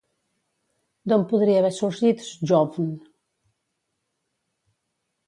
[1.11, 2.87] D'on podria haver sorgit Sjöfn?